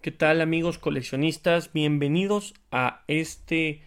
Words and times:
¿Qué 0.00 0.12
tal 0.12 0.40
amigos 0.40 0.78
coleccionistas? 0.78 1.72
Bienvenidos 1.72 2.54
a 2.70 3.02
este 3.08 3.82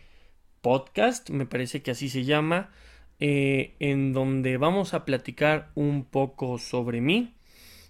podcast, 0.61 1.29
me 1.29 1.45
parece 1.45 1.81
que 1.81 1.91
así 1.91 2.09
se 2.09 2.25
llama, 2.25 2.71
eh, 3.19 3.75
en 3.79 4.11
donde 4.11 4.57
vamos 4.57 4.93
a 4.93 5.05
platicar 5.05 5.71
un 5.75 6.03
poco 6.03 6.57
sobre 6.57 6.99
mí, 6.99 7.33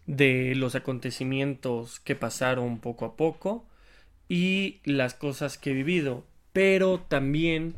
de 0.06 0.54
los 0.56 0.76
acontecimientos 0.76 2.00
que 2.00 2.16
pasaron 2.16 2.80
poco 2.80 3.06
a 3.06 3.16
poco 3.16 3.66
y 4.28 4.80
las 4.84 5.14
cosas 5.16 5.58
que 5.58 5.72
he 5.72 5.74
vivido, 5.74 6.24
pero 6.54 7.00
también 7.00 7.76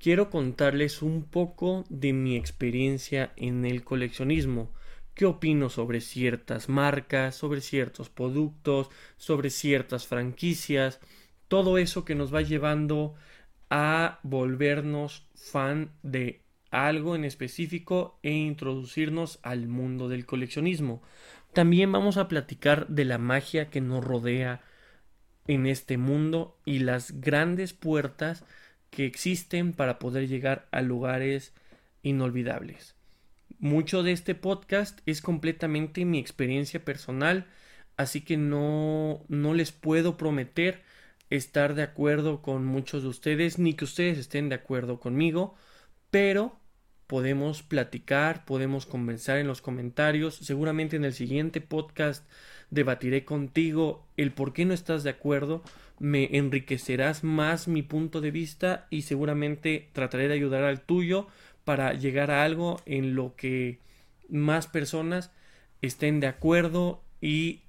quiero 0.00 0.30
contarles 0.30 1.02
un 1.02 1.24
poco 1.24 1.84
de 1.88 2.12
mi 2.12 2.36
experiencia 2.36 3.32
en 3.36 3.64
el 3.64 3.84
coleccionismo 3.84 4.72
qué 5.18 5.26
opino 5.26 5.68
sobre 5.68 6.00
ciertas 6.00 6.68
marcas, 6.68 7.34
sobre 7.34 7.60
ciertos 7.60 8.08
productos, 8.08 8.88
sobre 9.16 9.50
ciertas 9.50 10.06
franquicias, 10.06 11.00
todo 11.48 11.76
eso 11.76 12.04
que 12.04 12.14
nos 12.14 12.32
va 12.32 12.42
llevando 12.42 13.14
a 13.68 14.20
volvernos 14.22 15.26
fan 15.34 15.90
de 16.04 16.42
algo 16.70 17.16
en 17.16 17.24
específico 17.24 18.20
e 18.22 18.30
introducirnos 18.30 19.40
al 19.42 19.66
mundo 19.66 20.08
del 20.08 20.24
coleccionismo. 20.24 21.02
También 21.52 21.90
vamos 21.90 22.16
a 22.16 22.28
platicar 22.28 22.86
de 22.86 23.04
la 23.04 23.18
magia 23.18 23.70
que 23.70 23.80
nos 23.80 24.04
rodea 24.04 24.60
en 25.48 25.66
este 25.66 25.98
mundo 25.98 26.56
y 26.64 26.78
las 26.78 27.20
grandes 27.20 27.72
puertas 27.72 28.44
que 28.90 29.06
existen 29.06 29.72
para 29.72 29.98
poder 29.98 30.28
llegar 30.28 30.68
a 30.70 30.80
lugares 30.82 31.52
inolvidables. 32.02 32.94
Mucho 33.58 34.02
de 34.02 34.12
este 34.12 34.34
podcast 34.34 35.00
es 35.06 35.20
completamente 35.20 36.04
mi 36.04 36.18
experiencia 36.18 36.84
personal, 36.84 37.46
así 37.96 38.20
que 38.20 38.36
no, 38.36 39.24
no 39.28 39.54
les 39.54 39.72
puedo 39.72 40.16
prometer 40.16 40.82
estar 41.30 41.74
de 41.74 41.82
acuerdo 41.82 42.42
con 42.42 42.64
muchos 42.64 43.02
de 43.02 43.08
ustedes, 43.08 43.58
ni 43.58 43.74
que 43.74 43.84
ustedes 43.84 44.18
estén 44.18 44.48
de 44.48 44.54
acuerdo 44.54 45.00
conmigo, 45.00 45.54
pero 46.10 46.58
podemos 47.08 47.62
platicar, 47.62 48.44
podemos 48.44 48.86
conversar 48.86 49.38
en 49.38 49.48
los 49.48 49.60
comentarios, 49.60 50.36
seguramente 50.36 50.94
en 50.94 51.04
el 51.04 51.14
siguiente 51.14 51.60
podcast 51.60 52.24
debatiré 52.70 53.24
contigo 53.24 54.04
el 54.16 54.30
por 54.30 54.52
qué 54.52 54.64
no 54.64 54.74
estás 54.74 55.02
de 55.02 55.10
acuerdo, 55.10 55.62
me 55.98 56.36
enriquecerás 56.36 57.24
más 57.24 57.66
mi 57.66 57.82
punto 57.82 58.20
de 58.20 58.30
vista 58.30 58.86
y 58.90 59.02
seguramente 59.02 59.88
trataré 59.92 60.28
de 60.28 60.34
ayudar 60.34 60.64
al 60.64 60.82
tuyo 60.82 61.26
para 61.64 61.94
llegar 61.94 62.30
a 62.30 62.44
algo 62.44 62.80
en 62.86 63.14
lo 63.14 63.34
que 63.36 63.78
más 64.28 64.66
personas 64.66 65.32
estén 65.82 66.20
de 66.20 66.28
acuerdo. 66.28 67.02
Y 67.20 67.62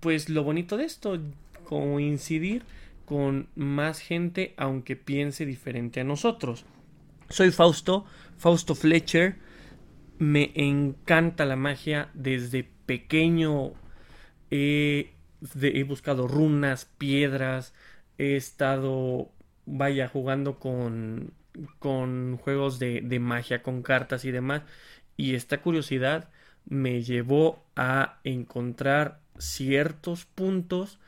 pues 0.00 0.28
lo 0.28 0.44
bonito 0.44 0.76
de 0.76 0.84
esto 0.84 1.18
coincidir 1.64 2.62
con 3.04 3.48
más 3.56 3.98
gente 3.98 4.54
aunque 4.56 4.96
piense 4.96 5.44
diferente 5.44 6.00
a 6.00 6.04
nosotros. 6.04 6.64
Soy 7.28 7.50
Fausto, 7.50 8.04
Fausto 8.42 8.74
Fletcher. 8.74 9.36
Me 10.18 10.50
encanta 10.56 11.44
la 11.44 11.54
magia 11.54 12.10
desde 12.12 12.64
pequeño. 12.86 13.74
he 14.50 15.84
buscado 15.86 16.26
runas, 16.26 16.86
piedras. 16.98 17.72
He 18.18 18.34
estado, 18.34 19.30
vaya, 19.64 20.08
jugando 20.08 20.58
con 20.58 21.34
con 21.78 22.38
juegos 22.38 22.78
de, 22.80 23.00
de 23.02 23.20
magia, 23.20 23.62
con 23.62 23.82
cartas 23.82 24.24
y 24.24 24.32
demás. 24.32 24.62
Y 25.16 25.36
esta 25.36 25.62
curiosidad 25.62 26.30
me 26.64 27.02
llevó 27.02 27.64
a 27.76 28.18
encontrar 28.24 29.20
ciertos 29.38 30.24
puntos 30.24 30.98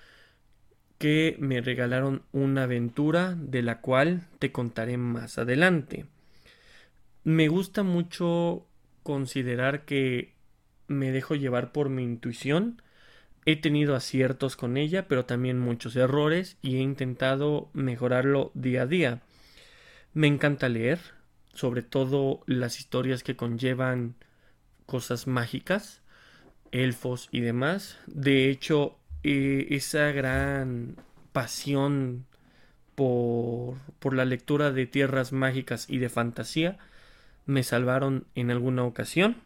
que 0.99 1.37
me 1.41 1.61
regalaron 1.61 2.23
una 2.31 2.63
aventura 2.65 3.35
de 3.37 3.63
la 3.63 3.81
cual 3.81 4.29
te 4.39 4.53
contaré 4.53 4.99
más 4.99 5.39
adelante. 5.39 6.07
Me 7.25 7.49
gusta 7.49 7.83
mucho 7.83 8.67
considerar 9.03 9.87
que 9.87 10.35
me 10.89 11.11
dejo 11.11 11.35
llevar 11.35 11.73
por 11.73 11.89
mi 11.89 12.03
intuición. 12.03 12.83
He 13.47 13.57
tenido 13.57 13.97
aciertos 13.97 14.57
con 14.57 14.77
ella, 14.77 15.09
pero 15.09 15.25
también 15.25 15.59
muchos 15.59 15.97
errores 15.97 16.59
y 16.61 16.77
he 16.77 16.81
intentado 16.81 17.71
mejorarlo 17.73 18.51
día 18.53 18.83
a 18.83 18.87
día. 18.87 19.23
Me 20.13 20.27
encanta 20.27 20.69
leer, 20.69 21.01
sobre 21.55 21.81
todo 21.81 22.43
las 22.47 22.79
historias 22.79 23.23
que 23.23 23.37
conllevan 23.37 24.17
cosas 24.85 25.27
mágicas, 25.27 26.03
elfos 26.73 27.31
y 27.33 27.41
demás. 27.41 27.99
De 28.07 28.51
hecho, 28.51 28.99
eh, 29.23 29.69
esa 29.71 30.13
gran 30.13 30.97
pasión 31.33 32.27
por, 32.95 33.79
por 33.99 34.15
la 34.15 34.27
lectura 34.27 34.73
de 34.73 34.87
tierras 34.87 35.33
mágicas 35.33 35.89
y 35.89 35.99
de 35.99 36.11
fantasía 36.11 36.79
me 37.47 37.63
salvaron 37.63 38.27
en 38.35 38.51
alguna 38.51 38.85
ocasión. 38.85 39.37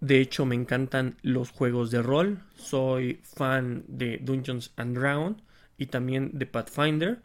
De 0.00 0.20
hecho, 0.20 0.44
me 0.44 0.54
encantan 0.54 1.16
los 1.22 1.50
juegos 1.50 1.90
de 1.90 2.02
rol. 2.02 2.40
Soy 2.56 3.20
fan 3.22 3.84
de 3.88 4.18
Dungeons 4.18 4.72
and 4.76 4.96
Dragons 4.96 5.42
y 5.78 5.86
también 5.86 6.30
de 6.34 6.46
Pathfinder 6.46 7.20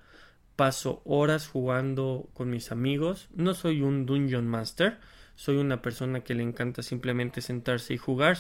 paso 0.62 1.02
horas 1.06 1.48
jugando 1.48 2.30
con 2.36 2.52
mis 2.52 2.72
amigos. 2.72 3.30
No 3.34 3.56
soy 3.56 3.82
un 3.82 4.06
dungeon 4.06 4.48
master, 4.48 5.00
soy 5.36 5.58
una 5.58 5.82
persona 5.82 6.20
que 6.20 6.36
le 6.36 6.44
encanta 6.44 6.84
simplemente 6.84 7.42
sentarse 7.42 7.96
y 7.96 7.98
jugar. 7.98 8.38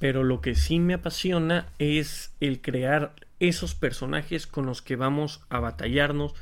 Pero 0.00 0.24
lo 0.24 0.40
que 0.40 0.56
sí 0.56 0.80
me 0.80 0.94
apasiona 0.94 1.68
es 1.78 2.34
el 2.40 2.60
crear 2.60 3.14
esos 3.38 3.76
personajes 3.76 4.48
con 4.48 4.66
los 4.66 4.82
que 4.82 4.96
vamos 4.96 5.40
a 5.48 5.60
batallarnos 5.60 6.34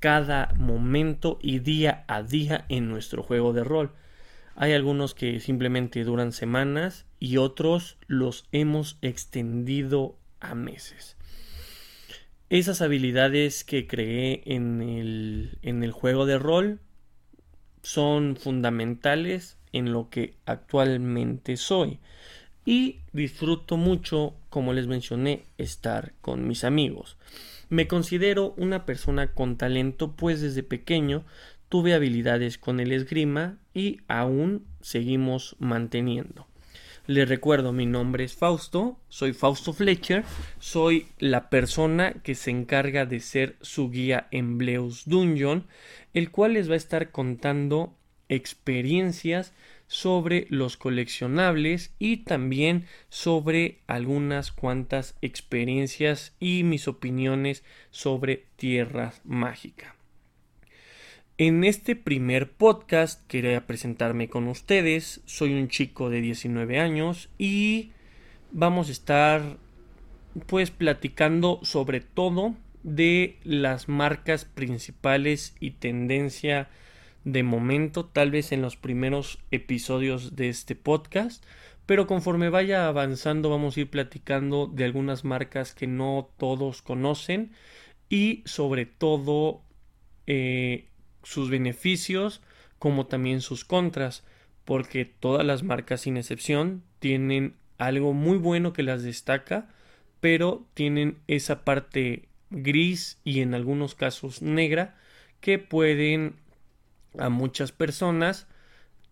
cada 0.00 0.52
momento 0.56 1.38
y 1.40 1.60
día 1.60 2.04
a 2.08 2.22
día 2.22 2.64
en 2.68 2.88
nuestro 2.88 3.22
juego 3.22 3.52
de 3.52 3.64
rol. 3.64 3.92
Hay 4.56 4.72
algunos 4.72 5.14
que 5.14 5.38
simplemente 5.40 6.02
duran 6.04 6.32
semanas 6.32 7.06
y 7.18 7.36
otros 7.36 7.96
los 8.08 8.48
hemos 8.50 8.98
extendido 9.00 10.16
a 10.40 10.54
meses 10.54 11.16
esas 12.50 12.82
habilidades 12.82 13.62
que 13.62 13.86
creé 13.86 14.42
en 14.44 14.82
el, 14.82 15.58
en 15.62 15.84
el 15.84 15.92
juego 15.92 16.26
de 16.26 16.36
rol 16.38 16.80
son 17.82 18.36
fundamentales 18.36 19.56
en 19.72 19.92
lo 19.92 20.10
que 20.10 20.34
actualmente 20.46 21.56
soy 21.56 22.00
y 22.64 23.00
disfruto 23.12 23.76
mucho, 23.76 24.34
como 24.48 24.72
les 24.72 24.86
mencioné, 24.86 25.44
estar 25.58 26.12
con 26.20 26.46
mis 26.46 26.64
amigos. 26.64 27.16
Me 27.68 27.86
considero 27.86 28.54
una 28.56 28.84
persona 28.84 29.32
con 29.32 29.56
talento, 29.56 30.12
pues 30.16 30.40
desde 30.40 30.62
pequeño 30.62 31.24
tuve 31.68 31.94
habilidades 31.94 32.58
con 32.58 32.80
el 32.80 32.92
esgrima 32.92 33.58
y 33.72 34.00
aún 34.08 34.66
seguimos 34.80 35.56
manteniendo. 35.60 36.46
Les 37.06 37.28
recuerdo, 37.28 37.72
mi 37.72 37.86
nombre 37.86 38.24
es 38.24 38.34
Fausto, 38.34 38.98
soy 39.08 39.32
Fausto 39.32 39.72
Fletcher, 39.72 40.24
soy 40.58 41.08
la 41.18 41.48
persona 41.48 42.12
que 42.22 42.34
se 42.34 42.50
encarga 42.50 43.06
de 43.06 43.20
ser 43.20 43.56
su 43.62 43.90
guía 43.90 44.28
en 44.30 44.58
Bleus 44.58 45.08
Dungeon, 45.08 45.66
el 46.12 46.30
cual 46.30 46.52
les 46.52 46.68
va 46.68 46.74
a 46.74 46.76
estar 46.76 47.10
contando 47.10 47.96
experiencias 48.28 49.52
sobre 49.90 50.46
los 50.50 50.76
coleccionables 50.76 51.92
y 51.98 52.18
también 52.18 52.86
sobre 53.08 53.80
algunas 53.88 54.52
cuantas 54.52 55.16
experiencias 55.20 56.32
y 56.38 56.62
mis 56.62 56.86
opiniones 56.86 57.64
sobre 57.90 58.46
Tierra 58.54 59.14
Mágica. 59.24 59.96
En 61.38 61.64
este 61.64 61.96
primer 61.96 62.52
podcast 62.52 63.26
quería 63.26 63.66
presentarme 63.66 64.28
con 64.28 64.46
ustedes. 64.46 65.22
Soy 65.24 65.54
un 65.54 65.66
chico 65.66 66.08
de 66.08 66.20
19 66.20 66.78
años 66.78 67.28
y 67.36 67.90
vamos 68.52 68.90
a 68.90 68.92
estar 68.92 69.56
pues 70.46 70.70
platicando 70.70 71.58
sobre 71.64 72.00
todo 72.00 72.54
de 72.84 73.38
las 73.42 73.88
marcas 73.88 74.44
principales 74.44 75.56
y 75.58 75.72
tendencia 75.72 76.68
de 77.24 77.42
momento, 77.42 78.06
tal 78.06 78.30
vez 78.30 78.52
en 78.52 78.62
los 78.62 78.76
primeros 78.76 79.38
episodios 79.50 80.36
de 80.36 80.48
este 80.48 80.74
podcast, 80.74 81.44
pero 81.86 82.06
conforme 82.06 82.50
vaya 82.50 82.86
avanzando 82.86 83.50
vamos 83.50 83.76
a 83.76 83.80
ir 83.80 83.90
platicando 83.90 84.66
de 84.66 84.84
algunas 84.84 85.24
marcas 85.24 85.74
que 85.74 85.86
no 85.86 86.30
todos 86.38 86.82
conocen 86.82 87.52
y 88.08 88.42
sobre 88.46 88.86
todo 88.86 89.62
eh, 90.26 90.86
sus 91.22 91.50
beneficios 91.50 92.42
como 92.78 93.06
también 93.06 93.40
sus 93.40 93.64
contras, 93.64 94.24
porque 94.64 95.04
todas 95.04 95.44
las 95.44 95.62
marcas 95.62 96.02
sin 96.02 96.16
excepción 96.16 96.82
tienen 96.98 97.54
algo 97.76 98.12
muy 98.12 98.38
bueno 98.38 98.72
que 98.72 98.82
las 98.82 99.02
destaca, 99.02 99.68
pero 100.20 100.64
tienen 100.74 101.18
esa 101.26 101.64
parte 101.64 102.28
gris 102.50 103.18
y 103.24 103.40
en 103.40 103.54
algunos 103.54 103.94
casos 103.94 104.42
negra 104.42 104.96
que 105.40 105.58
pueden 105.58 106.36
a 107.18 107.28
muchas 107.28 107.72
personas 107.72 108.46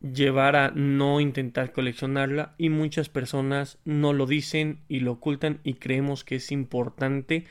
llevar 0.01 0.57
a 0.57 0.71
no 0.71 1.21
intentar 1.21 1.73
coleccionarla 1.73 2.55
y 2.57 2.69
muchas 2.69 3.09
personas 3.09 3.79
no 3.85 4.13
lo 4.13 4.27
dicen 4.27 4.81
y 4.89 5.01
lo 5.01 5.13
ocultan 5.13 5.61
y 5.65 5.75
creemos 5.75 6.25
que 6.25 6.37
es 6.37 6.53
importante 6.53 7.47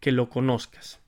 que 0.00 0.12
lo 0.12 0.30
conozcas. 0.30 1.00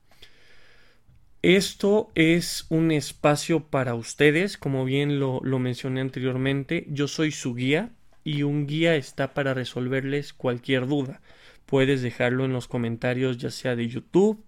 Esto 1.40 2.12
es 2.14 2.66
un 2.68 2.92
espacio 2.92 3.64
para 3.64 3.94
ustedes, 3.94 4.56
como 4.56 4.84
bien 4.84 5.18
lo, 5.18 5.40
lo, 5.42 5.58
mencioné 5.58 6.00
anteriormente, 6.00 6.86
yo 6.88 7.08
soy 7.08 7.32
su 7.32 7.54
guía 7.54 7.90
y 8.22 8.44
un 8.44 8.66
guía 8.66 8.94
está 8.94 9.34
para 9.34 9.52
resolverles 9.52 10.32
cualquier 10.32 10.86
duda. 10.86 11.20
Puedes 11.66 12.02
dejarlo 12.02 12.44
en 12.44 12.52
los 12.52 12.68
comentarios 12.68 13.38
ya 13.38 13.50
sea 13.50 13.74
de 13.74 13.88
YouTube, 13.88 14.44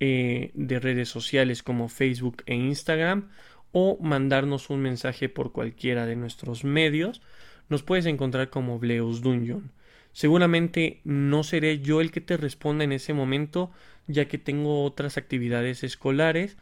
eh, 0.00 0.50
de 0.54 0.80
redes 0.80 1.08
sociales 1.08 1.62
como 1.62 1.88
Facebook 1.88 2.42
e 2.46 2.54
Instagram 2.54 3.30
o 3.72 3.98
mandarnos 4.00 4.70
un 4.70 4.80
mensaje 4.80 5.28
por 5.28 5.52
cualquiera 5.52 6.06
de 6.06 6.16
nuestros 6.16 6.64
medios. 6.64 7.22
Nos 7.68 7.82
puedes 7.82 8.06
encontrar 8.06 8.50
como 8.50 8.78
Bleus 8.78 9.22
Dungeon. 9.22 9.72
Seguramente 10.12 11.00
no 11.04 11.44
seré 11.44 11.80
yo 11.80 12.00
el 12.00 12.10
que 12.10 12.20
te 12.20 12.36
responda 12.36 12.84
en 12.84 12.92
ese 12.92 13.12
momento, 13.12 13.70
ya 14.06 14.26
que 14.28 14.38
tengo 14.38 14.84
otras 14.84 15.18
actividades 15.18 15.84
escolares, 15.84 16.56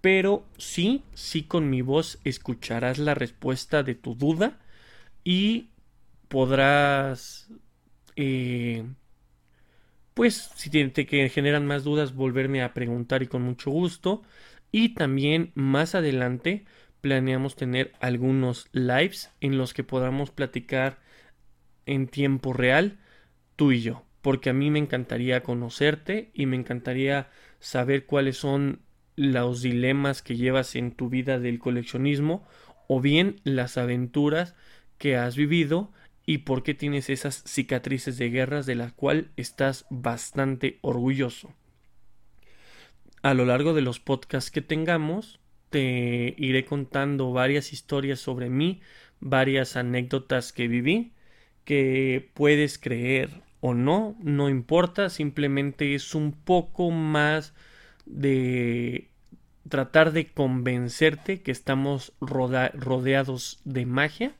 pero 0.00 0.44
sí, 0.58 1.02
sí 1.14 1.42
con 1.44 1.70
mi 1.70 1.82
voz 1.82 2.18
escucharás 2.24 2.98
la 2.98 3.14
respuesta 3.14 3.82
de 3.82 3.94
tu 3.94 4.14
duda 4.14 4.58
y 5.24 5.70
podrás, 6.28 7.50
eh, 8.16 8.84
pues, 10.14 10.50
si 10.56 10.70
te, 10.70 10.88
te 10.88 11.28
generan 11.28 11.66
más 11.66 11.84
dudas, 11.84 12.14
volverme 12.14 12.62
a 12.62 12.74
preguntar 12.74 13.22
y 13.22 13.26
con 13.26 13.42
mucho 13.42 13.70
gusto. 13.70 14.22
Y 14.72 14.90
también 14.90 15.52
más 15.54 15.94
adelante 15.94 16.64
planeamos 17.00 17.56
tener 17.56 17.92
algunos 18.00 18.68
lives 18.72 19.30
en 19.40 19.58
los 19.58 19.74
que 19.74 19.84
podamos 19.84 20.30
platicar 20.30 20.98
en 21.86 22.06
tiempo 22.06 22.52
real 22.52 22.98
tú 23.56 23.72
y 23.72 23.80
yo, 23.80 24.04
porque 24.22 24.50
a 24.50 24.52
mí 24.52 24.70
me 24.70 24.78
encantaría 24.78 25.42
conocerte 25.42 26.30
y 26.34 26.46
me 26.46 26.56
encantaría 26.56 27.30
saber 27.58 28.06
cuáles 28.06 28.36
son 28.36 28.80
los 29.16 29.62
dilemas 29.62 30.22
que 30.22 30.36
llevas 30.36 30.76
en 30.76 30.92
tu 30.92 31.08
vida 31.08 31.38
del 31.38 31.58
coleccionismo 31.58 32.46
o 32.88 33.00
bien 33.00 33.40
las 33.44 33.76
aventuras 33.76 34.54
que 34.98 35.16
has 35.16 35.36
vivido 35.36 35.92
y 36.26 36.38
por 36.38 36.62
qué 36.62 36.74
tienes 36.74 37.10
esas 37.10 37.42
cicatrices 37.46 38.18
de 38.18 38.30
guerras 38.30 38.66
de 38.66 38.76
las 38.76 38.92
cuales 38.92 39.26
estás 39.36 39.86
bastante 39.90 40.78
orgulloso. 40.80 41.54
A 43.22 43.34
lo 43.34 43.44
largo 43.44 43.74
de 43.74 43.82
los 43.82 44.00
podcasts 44.00 44.50
que 44.50 44.62
tengamos, 44.62 45.40
te 45.68 46.34
iré 46.38 46.64
contando 46.64 47.32
varias 47.32 47.72
historias 47.72 48.18
sobre 48.18 48.48
mí, 48.50 48.80
varias 49.20 49.76
anécdotas 49.76 50.52
que 50.52 50.68
viví 50.68 51.12
que 51.64 52.30
puedes 52.34 52.78
creer 52.78 53.30
o 53.60 53.74
no, 53.74 54.16
no 54.20 54.48
importa, 54.48 55.10
simplemente 55.10 55.94
es 55.94 56.14
un 56.14 56.32
poco 56.32 56.90
más 56.90 57.54
de 58.06 59.10
tratar 59.68 60.12
de 60.12 60.32
convencerte 60.32 61.42
que 61.42 61.52
estamos 61.52 62.12
rodeados 62.20 63.60
de 63.64 63.86
magia 63.86 64.34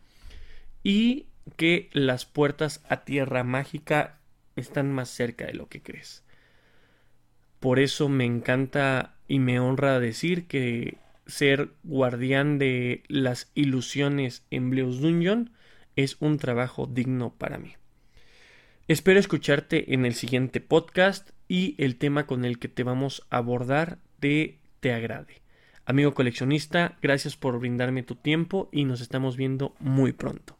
y 0.82 1.26
que 1.56 1.90
las 1.92 2.24
puertas 2.24 2.82
a 2.88 3.04
tierra 3.04 3.44
mágica 3.44 4.18
están 4.56 4.90
más 4.90 5.08
cerca 5.10 5.46
de 5.46 5.54
lo 5.54 5.68
que 5.68 5.82
crees. 5.82 6.24
Por 7.60 7.78
eso 7.78 8.08
me 8.08 8.24
encanta 8.24 9.14
y 9.28 9.38
me 9.38 9.60
honra 9.60 10.00
decir 10.00 10.46
que 10.46 10.96
ser 11.26 11.70
guardián 11.84 12.58
de 12.58 13.02
las 13.06 13.50
ilusiones 13.54 14.44
en 14.50 14.70
Blues 14.70 15.00
Dungeon 15.00 15.52
es 15.94 16.16
un 16.20 16.38
trabajo 16.38 16.86
digno 16.86 17.34
para 17.36 17.58
mí. 17.58 17.74
Espero 18.88 19.20
escucharte 19.20 19.92
en 19.94 20.06
el 20.06 20.14
siguiente 20.14 20.60
podcast 20.60 21.30
y 21.48 21.74
el 21.78 21.96
tema 21.96 22.26
con 22.26 22.44
el 22.46 22.58
que 22.58 22.68
te 22.68 22.82
vamos 22.82 23.26
a 23.30 23.36
abordar 23.36 23.98
te, 24.18 24.58
te 24.80 24.92
agrade. 24.92 25.42
Amigo 25.84 26.14
coleccionista, 26.14 26.96
gracias 27.02 27.36
por 27.36 27.58
brindarme 27.60 28.02
tu 28.02 28.14
tiempo 28.14 28.70
y 28.72 28.84
nos 28.84 29.00
estamos 29.02 29.36
viendo 29.36 29.74
muy 29.80 30.12
pronto. 30.12 30.56